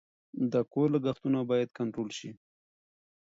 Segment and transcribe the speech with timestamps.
[0.51, 2.31] د کور لګښتونه باید کنټرول شي.